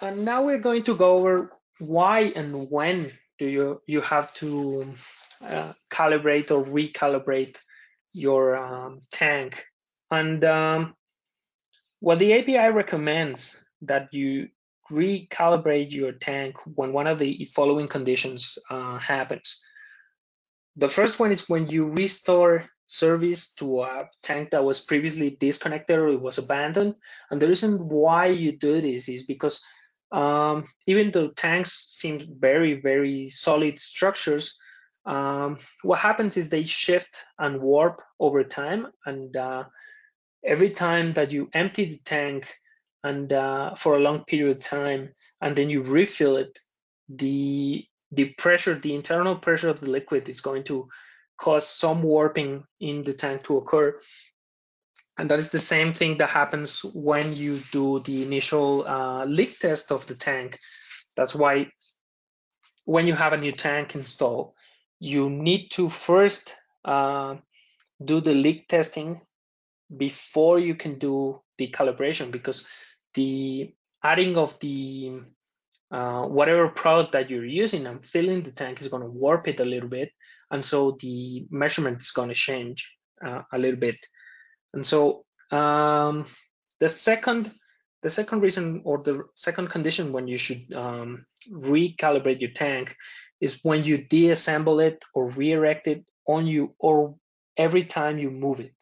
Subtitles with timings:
[0.00, 4.86] and now we're going to go over why and when do you you have to
[5.42, 7.56] uh, calibrate or recalibrate
[8.12, 9.64] your um, tank.
[10.10, 10.94] And um,
[12.00, 14.48] what the API recommends that you
[14.90, 19.60] recalibrate your tank when one of the following conditions uh, happens.
[20.76, 25.98] The first one is when you restore service to a tank that was previously disconnected
[25.98, 26.94] or it was abandoned.
[27.30, 29.60] And the reason why you do this is because
[30.12, 34.58] um, even though tanks seem very, very solid structures,
[35.04, 38.88] um, what happens is they shift and warp over time.
[39.04, 39.64] And uh,
[40.44, 42.52] every time that you empty the tank
[43.04, 46.58] and uh, for a long period of time, and then you refill it,
[47.08, 50.88] the the pressure, the internal pressure of the liquid is going to
[51.38, 53.98] cause some warping in the tank to occur.
[55.18, 59.58] And that is the same thing that happens when you do the initial uh, leak
[59.58, 60.58] test of the tank.
[61.16, 61.70] That's why
[62.84, 64.52] when you have a new tank installed,
[64.98, 67.36] you need to first uh,
[68.04, 69.20] do the leak testing
[69.96, 72.66] before you can do the calibration because
[73.14, 75.20] the adding of the
[75.90, 79.60] uh, whatever product that you're using and filling the tank is going to warp it
[79.60, 80.10] a little bit
[80.50, 83.96] and so the measurement is going to change uh, a little bit
[84.76, 86.26] and so um,
[86.80, 87.50] the second
[88.02, 92.94] the second reason or the second condition when you should um, recalibrate your tank
[93.40, 97.16] is when you deassemble it or re-erect it on you or
[97.56, 98.76] every time you move it.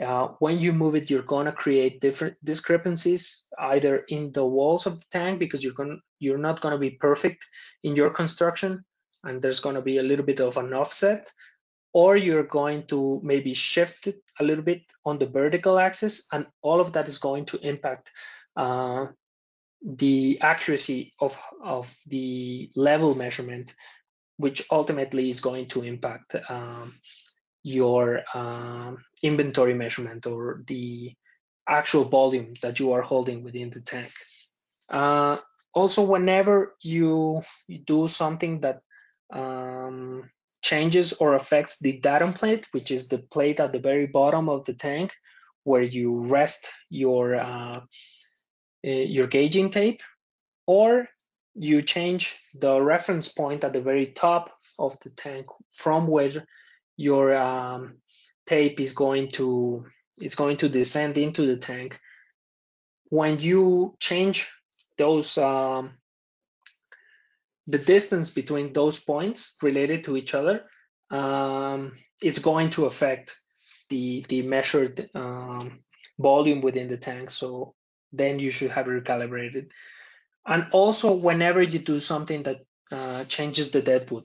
[0.00, 4.86] Uh, when you move it, you're going to create different discrepancies either in the walls
[4.86, 7.44] of the tank because you're going you're not going to be perfect
[7.82, 8.84] in your construction
[9.24, 11.32] and there's going to be a little bit of an offset
[11.92, 16.46] or you're going to maybe shift it a little bit on the vertical axis and
[16.62, 18.10] all of that is going to impact
[18.56, 19.06] uh,
[19.82, 23.74] the accuracy of, of the level measurement
[24.38, 26.94] which ultimately is going to impact um,
[27.62, 31.12] your um, inventory measurement or the
[31.68, 34.12] actual volume that you are holding within the tank.
[34.88, 35.36] Uh,
[35.74, 38.80] also, whenever you, you, do something that
[39.32, 40.30] um,
[40.68, 44.66] changes or affects the datum plate, which is the plate at the very bottom of
[44.66, 45.12] the tank,
[45.64, 47.80] where you rest your uh,
[48.84, 50.02] eh, your gauging tape,
[50.66, 51.08] or
[51.54, 54.44] you change the reference point at the very top
[54.78, 56.44] of the tank from where
[56.98, 57.96] your um,
[58.46, 59.86] tape is going to
[60.20, 61.98] is going to descend into the tank.
[63.08, 64.46] When you change
[64.98, 65.96] those um,
[67.68, 70.64] the distance between those points related to each other,
[71.10, 71.92] um,
[72.22, 73.36] it's going to affect
[73.90, 75.80] the the measured um,
[76.18, 77.30] volume within the tank.
[77.30, 77.74] So
[78.12, 79.70] then you should have recalibrated.
[80.46, 84.24] And also, whenever you do something that uh, changes the deadwood,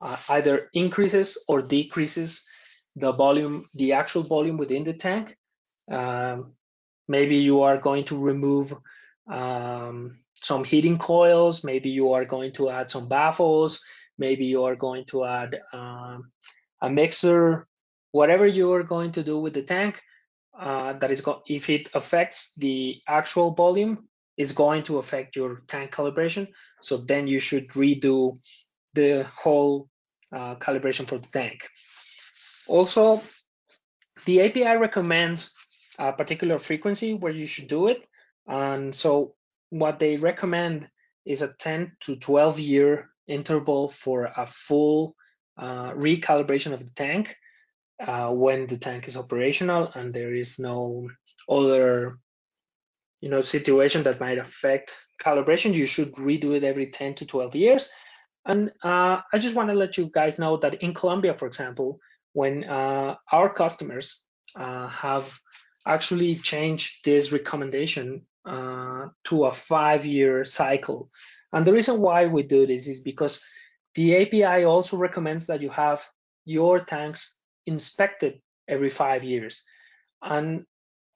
[0.00, 2.48] uh, either increases or decreases
[2.96, 5.36] the volume, the actual volume within the tank.
[5.90, 6.54] Um,
[7.06, 8.74] maybe you are going to remove
[9.30, 11.64] um, some heating coils.
[11.64, 13.80] Maybe you are going to add some baffles.
[14.18, 16.30] Maybe you are going to add um,
[16.82, 17.66] a mixer.
[18.12, 20.00] Whatever you are going to do with the tank,
[20.58, 25.92] uh, that is if it affects the actual volume, is going to affect your tank
[25.92, 26.48] calibration.
[26.80, 28.36] So then you should redo
[28.94, 29.88] the whole
[30.32, 31.68] uh, calibration for the tank.
[32.68, 33.20] Also,
[34.26, 35.52] the API recommends
[35.98, 38.06] a particular frequency where you should do it.
[38.46, 39.34] And so
[39.70, 40.88] what they recommend
[41.24, 45.14] is a 10 to 12 year interval for a full
[45.58, 47.36] uh, recalibration of the tank
[48.04, 51.08] uh, when the tank is operational and there is no
[51.48, 52.18] other
[53.20, 55.74] you know situation that might affect calibration.
[55.74, 57.90] You should redo it every 10 to 12 years.
[58.46, 62.00] And uh, I just want to let you guys know that in Colombia, for example,
[62.32, 64.24] when uh, our customers
[64.56, 65.36] uh, have
[65.86, 71.08] actually changed this recommendation uh, to a five-year cycle.
[71.52, 73.40] And the reason why we do this is because
[73.94, 76.02] the API also recommends that you have
[76.44, 79.62] your tanks inspected every five years.
[80.22, 80.64] And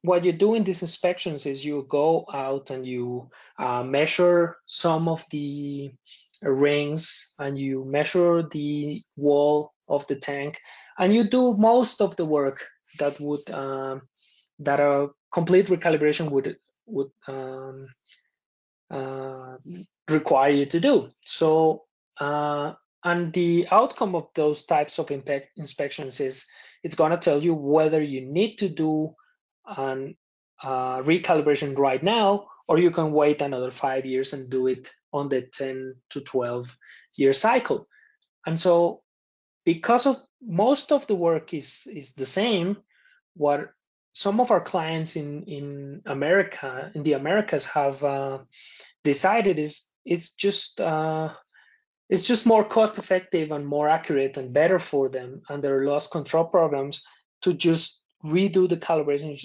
[0.02, 5.08] what you do in these inspections is you go out and you uh, measure some
[5.08, 5.92] of the
[6.42, 10.58] rings and you measure the wall of the tank
[10.98, 12.66] and you do most of the work
[12.98, 14.02] that would um,
[14.58, 16.56] that a complete recalibration would
[16.92, 17.88] would um,
[18.90, 19.56] uh,
[20.08, 21.84] require you to do so
[22.20, 22.72] uh,
[23.04, 26.44] and the outcome of those types of inspections is
[26.82, 29.14] it's going to tell you whether you need to do
[29.76, 30.16] an
[30.62, 35.28] uh, recalibration right now or you can wait another five years and do it on
[35.28, 36.76] the 10 to 12
[37.16, 37.88] year cycle.
[38.46, 39.02] And so
[39.64, 42.76] because of most of the work is is the same,
[43.34, 43.72] what
[44.12, 48.38] some of our clients in in America in the Americas have uh,
[49.04, 51.32] decided is it's just uh,
[52.08, 56.08] it's just more cost effective and more accurate and better for them and their loss
[56.08, 57.02] control programs
[57.42, 59.44] to just redo the calibrations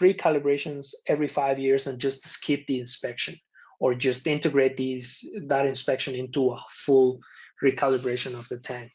[0.00, 3.36] recalibrations every five years and just skip the inspection
[3.80, 7.20] or just integrate these that inspection into a full
[7.62, 8.92] recalibration of the tank.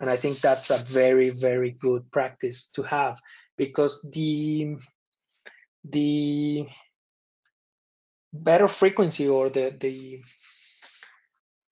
[0.00, 3.18] And i think that's a very very good practice to have
[3.56, 4.76] because the
[5.84, 6.66] the
[8.32, 10.20] better frequency or the the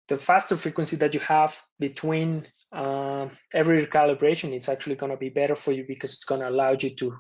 [0.08, 5.30] the faster frequency that you have between uh, every recalibration it's actually going to be
[5.30, 7.14] better for you because it's going to allow you to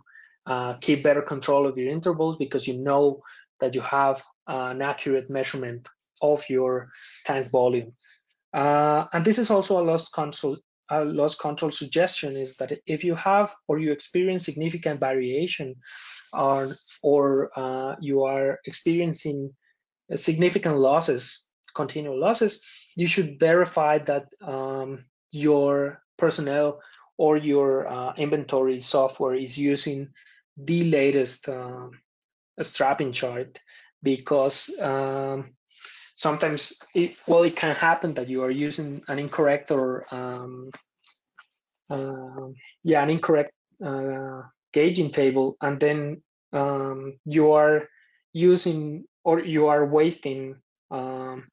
[0.47, 3.21] uh, keep better control of your intervals because you know
[3.59, 5.87] that you have an accurate measurement
[6.21, 6.87] of your
[7.25, 7.91] tank volume.
[8.53, 10.57] Uh, and this is also a loss control
[10.89, 15.75] a loss control suggestion is that if you have or you experience significant variation
[16.33, 16.73] on
[17.03, 19.51] or uh, you are experiencing
[20.15, 22.61] significant losses, continual losses,
[22.95, 26.81] you should verify that um, your personnel
[27.17, 30.09] or your uh, inventory software is using
[30.57, 31.87] the latest uh,
[32.61, 33.59] strapping chart
[34.01, 35.53] because um,
[36.17, 40.69] sometimes it, well it can happen that you are using an incorrect or um,
[41.89, 42.47] uh,
[42.83, 43.53] yeah an incorrect
[43.85, 44.41] uh,
[44.73, 46.21] gauging table and then
[46.51, 47.87] um, you are
[48.33, 50.55] using or you are wasting
[50.91, 51.47] um,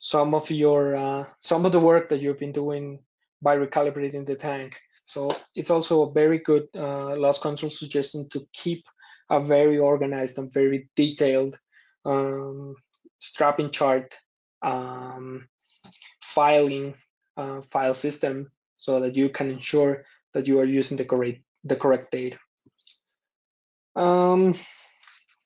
[0.00, 3.00] some of your uh, some of the work that you've been doing
[3.40, 4.78] by recalibrating the tank.
[5.06, 8.84] So it's also a very good uh, loss control suggestion to keep
[9.30, 11.58] a very organized and very detailed
[12.04, 12.74] um,
[13.22, 14.14] strapping chart
[14.62, 15.48] um,
[16.22, 16.94] filing
[17.36, 20.04] uh, file system so that you can ensure
[20.34, 22.38] that you are using the correct the correct data.
[23.94, 24.54] Um,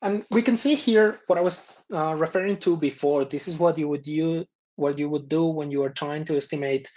[0.03, 3.25] and we can see here what I was uh, referring to before.
[3.25, 4.47] This is what you would do
[4.77, 6.91] what you would do when you are trying to estimate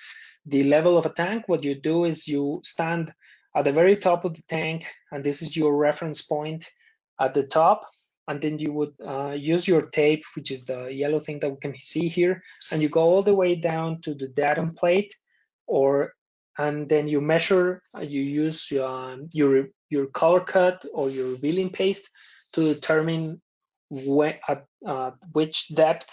[0.46, 1.44] the level of a tank.
[1.48, 3.14] What you do is you stand
[3.56, 6.70] at the very top of the tank, and this is your reference point
[7.20, 7.86] at the top.
[8.30, 11.58] And then you would uh, use your tape, which is the yellow thing that we
[11.58, 15.16] can see here, and you go all the way down to the datum plate,
[15.66, 16.14] or
[16.60, 17.82] and then you measure.
[17.98, 22.08] Uh, you use your your, your Kolor Kut or your revealing paste
[22.54, 23.42] to determine
[23.90, 26.10] when, at uh, which depth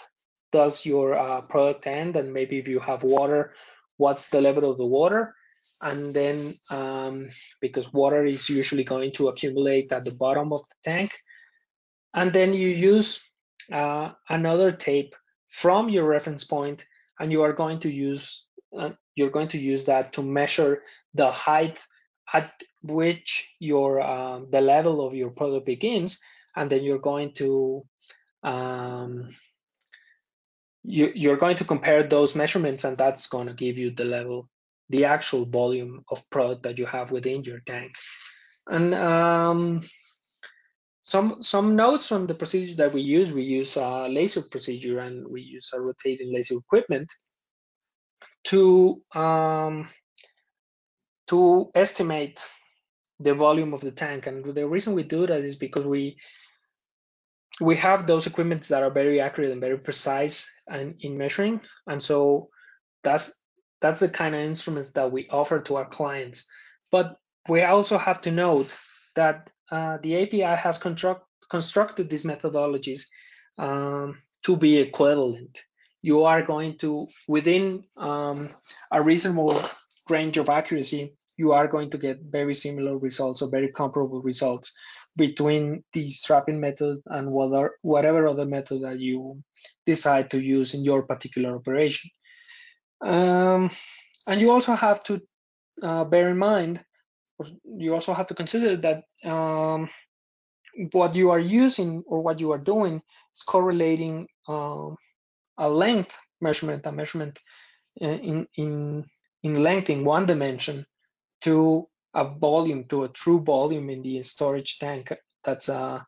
[0.51, 3.53] does your uh, product end, and maybe if you have water,
[3.97, 5.35] what's the level of the water
[5.81, 7.29] and then um,
[7.61, 11.11] because water is usually going to accumulate at the bottom of the tank
[12.13, 13.19] and then you use
[13.71, 15.15] uh, another tape
[15.49, 16.85] from your reference point
[17.19, 18.45] and you are going to use
[18.77, 20.83] uh, you're going to use that to measure
[21.13, 21.79] the height
[22.33, 22.51] at
[22.83, 26.19] which your um, the level of your product begins
[26.55, 27.83] and then you're going to
[28.43, 29.29] um,
[30.87, 34.49] you, you're going to compare those measurements and that's going to give you the level,
[34.89, 37.93] the actual volume of product that you have within your tank.
[38.67, 39.81] And um,
[41.07, 45.25] some some notes on the procedure that we use, we use a laser procedure and
[45.25, 47.09] we use a rotating laser equipment
[48.43, 49.87] to um,
[51.27, 52.43] to estimate
[53.21, 54.27] the volume of the tank.
[54.27, 56.17] And the reason we do that is because we
[57.61, 62.03] we have those equipments that are very accurate and very precise and in measuring and
[62.03, 62.49] so
[63.03, 63.33] that's
[63.81, 66.45] that's the kind of instruments that we offer to our clients
[66.91, 67.17] but
[67.49, 68.75] we also have to note
[69.15, 73.03] that uh, the api has construct, constructed these methodologies
[73.57, 75.63] um, to be equivalent
[76.01, 78.49] you are going to within um,
[78.91, 79.59] a reasonable
[80.09, 84.73] range of accuracy you are going to get very similar results or very comparable results
[85.15, 89.41] between the strapping method and whether, whatever other method that you
[89.85, 92.09] decide to use in your particular operation.
[93.01, 93.71] Um,
[94.27, 95.21] and you also have to
[95.81, 96.83] uh, bear in mind,
[97.65, 99.89] you also have to consider that um,
[100.91, 103.01] what you are using or what you are doing
[103.35, 104.95] is correlating um,
[105.57, 107.39] a length measurement, a measurement
[108.01, 109.05] uh, in, in,
[109.43, 110.85] in length in one dimension
[111.41, 115.13] to a volume to a true volume in the storage tank.
[115.43, 116.05] That's a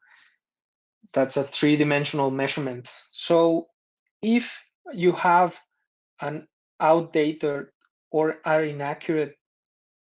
[1.14, 2.92] that's a three-dimensional measurement.
[3.12, 3.68] So
[4.22, 4.62] if
[4.94, 5.58] you have
[6.22, 6.48] an
[6.80, 7.68] outdated
[8.12, 9.36] or an inaccurate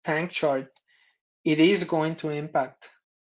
[0.05, 0.69] tank chart,
[1.47, 2.91] it is going to impact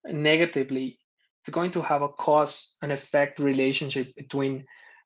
[0.06, 1.00] negatively
[1.42, 4.66] it's going to have a cause and effect relationship between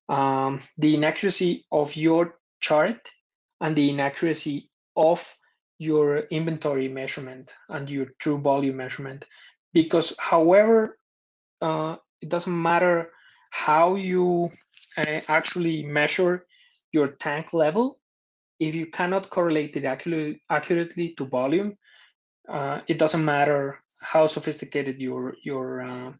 [0.09, 3.09] um, the inaccuracy of your chart
[3.61, 5.25] and the inaccuracy of
[5.79, 9.25] your inventory measurement and your true volume measurement.
[9.73, 10.97] Because however,
[11.61, 13.11] uh, it doesn't matter
[13.51, 14.51] how you
[14.97, 16.45] uh, actually measure
[16.91, 17.99] your tank level,
[18.59, 21.77] if you cannot correlate it accurately, accurately to volume,
[22.49, 26.13] uh, it doesn't matter how sophisticated your your uh,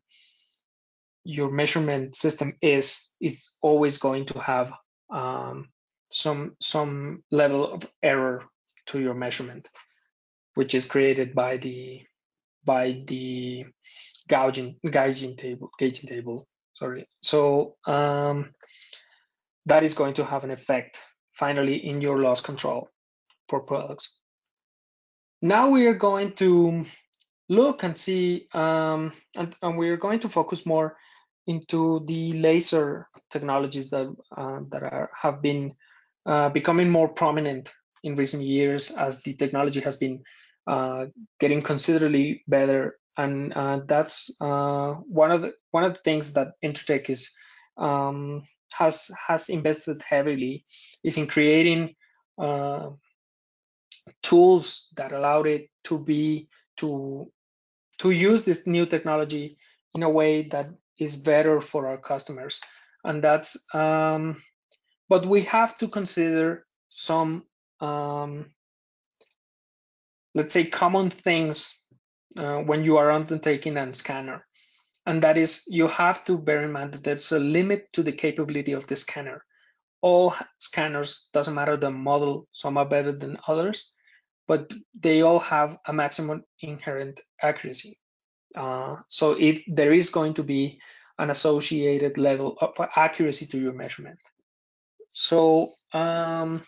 [1.24, 3.10] your measurement system is.
[3.20, 4.74] It's always going to have
[5.10, 5.70] um,
[6.10, 8.44] some some level of error
[8.88, 9.68] to your measurement,
[10.54, 12.04] which is created by the
[12.64, 13.66] by the
[14.28, 16.48] gouging gauging table gauging table.
[16.74, 17.08] Sorry.
[17.22, 18.52] So um,
[19.66, 20.98] that is going to have an effect
[21.34, 22.90] finally in your loss control
[23.48, 24.20] for products.
[25.46, 26.86] Now we are going to
[27.50, 30.98] look and see, um, and, and, we're going to focus more
[31.46, 35.76] into the laser technologies that uh, that are, have been
[36.26, 37.72] uh, becoming more prominent
[38.04, 40.24] in recent years as the technology has been
[40.66, 41.06] uh,
[41.40, 46.54] getting considerably better, and uh, that's uh, one of the one of the things that
[46.64, 47.30] Intertek is
[47.78, 48.42] um,
[48.74, 50.66] has has invested heavily
[51.04, 51.94] is in creating
[52.40, 52.90] uh,
[54.22, 57.32] tools that allowed it to be to
[57.98, 59.58] to use this new technology
[59.94, 60.70] in a way that
[61.00, 62.60] is better for our customers.
[63.04, 64.42] And that's um,
[65.10, 67.44] but we have to consider some
[67.80, 68.52] um,
[70.34, 71.74] let's say common things
[72.38, 74.46] uh, when you are undertaking a scanner.
[75.06, 78.12] And that is you have to bear in mind that there's a limit to the
[78.12, 79.46] capability of the scanner.
[80.02, 83.95] All scanners doesn't matter the model some are better than others
[84.48, 87.98] but they all have a maximum inherent accuracy.
[88.56, 90.80] Uh, so it, there is going to be
[91.18, 94.20] an associated level of accuracy to your measurement.
[95.12, 96.62] So, um,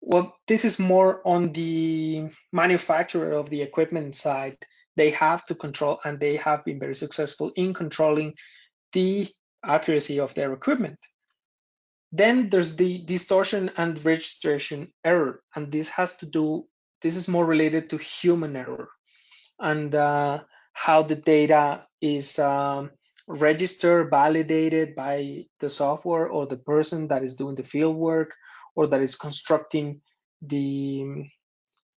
[0.00, 4.56] well, this is more on the manufacturer of the equipment side.
[4.96, 8.34] They have to control, and they have been very successful in controlling
[8.92, 9.28] the
[9.64, 10.98] accuracy of their equipment.
[12.12, 16.66] Then there's the distortion and registration error, and this has to do,
[17.02, 18.90] this is more related to human error
[19.60, 22.90] and uh, how the data is um,
[23.28, 28.34] registered, validated by the software or the person that is doing the field work
[28.74, 30.00] or that is constructing
[30.42, 31.28] the,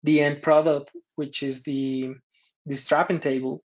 [0.02, 2.14] the end product, which is the,
[2.66, 3.62] the strapping table.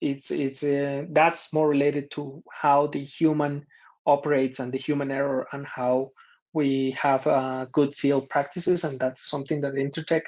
[0.00, 3.66] It's, it's, uh, that's more related to how the human
[4.08, 6.08] operates and the human error and how
[6.54, 8.84] we have uh, good field practices.
[8.84, 10.22] And that's something that Intertek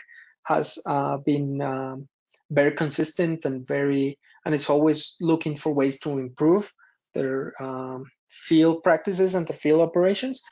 [0.45, 2.09] has uh, been um,
[2.51, 6.73] very consistent and very, and it's always looking for ways to improve
[7.15, 10.43] their um, field practices and the field operations.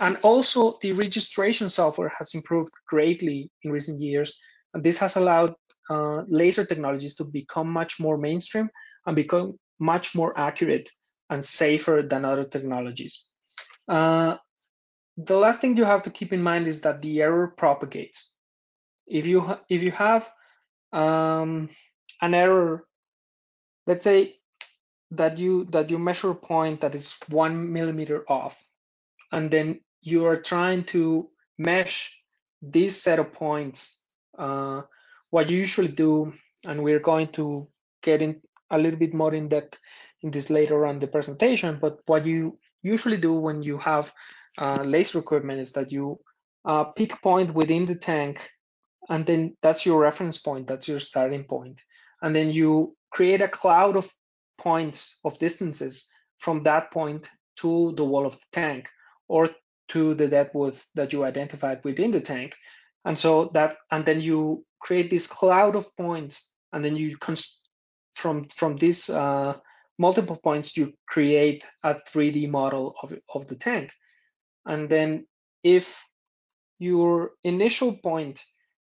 [0.00, 4.38] And also the registration software has improved greatly in recent years.
[4.74, 5.54] And this has allowed
[5.90, 8.68] uh, laser technologies to become much more mainstream
[9.06, 10.88] and become much more accurate
[11.30, 13.28] and safer than other technologies.
[13.88, 14.36] Uh,
[15.16, 18.32] the last thing you have to keep in mind is that the error propagates.
[19.06, 20.30] If you if you have
[20.92, 21.70] um,
[22.20, 22.86] an error,
[23.86, 24.36] let's say
[25.12, 28.62] that you that you measure a point that is one millimeter off,
[29.32, 31.28] and then you are trying to
[31.58, 32.18] mesh
[32.62, 34.00] this set of points.
[34.38, 34.82] Uh,
[35.30, 36.32] what you usually do,
[36.66, 37.68] and we're going to
[38.02, 38.40] get in
[38.70, 39.78] a little bit more in depth
[40.30, 44.12] this later on the presentation, but what you usually do when you have
[44.58, 46.18] uh, laser equipment is that you
[46.64, 48.50] uh, pick a point within the tank,
[49.08, 51.80] and then that's your reference point, that's your starting point.
[52.22, 54.08] And then you create a cloud of
[54.58, 58.88] points of distances from that point to the wall of the tank
[59.28, 59.50] or
[59.88, 62.54] to the depth that you identified within the tank.
[63.04, 67.16] And so that, and then you create this cloud of points, and then you
[68.16, 69.56] from from this uh,
[69.98, 73.92] multiple points, you create a 3D model of, of the tank.
[74.66, 75.26] And then
[75.62, 75.98] if
[76.78, 78.44] your initial point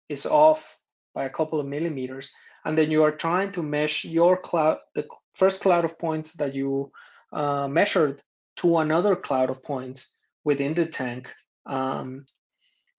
[0.07, 0.77] is off
[1.13, 2.31] by a couple of millimeters,
[2.65, 6.53] and then you are trying to mesh your cloud, the first cloud of points that
[6.53, 6.91] you
[7.33, 8.21] uh, measured
[8.57, 11.33] to another cloud of points within the tank,
[11.65, 12.25] um,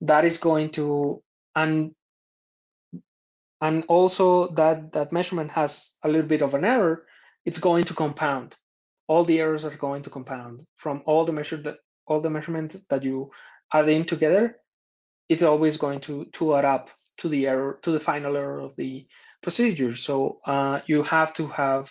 [0.00, 1.22] that is going to,
[1.54, 1.94] and
[3.60, 7.04] and also that that measurement has a little bit of an error
[7.44, 8.56] it's going to compound.
[9.09, 12.85] All the errors are going to compound from all the measure that all the measurements
[12.90, 13.30] that you
[13.73, 14.56] add in together.
[15.28, 18.75] It's always going to to add up to the error to the final error of
[18.76, 19.06] the
[19.42, 19.94] procedure.
[19.94, 21.90] So uh, you have to have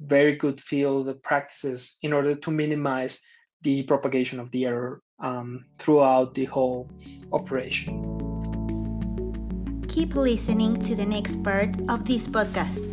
[0.00, 3.20] very good field practices in order to minimize
[3.62, 6.88] the propagation of the error um, throughout the whole
[7.32, 8.06] operation.
[9.88, 12.89] Keep listening to the next part of this podcast.